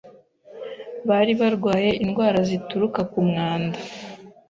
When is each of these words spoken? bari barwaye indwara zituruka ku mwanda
bari 1.09 1.33
barwaye 1.41 1.89
indwara 2.03 2.39
zituruka 2.49 3.01
ku 3.11 3.19
mwanda 3.29 3.77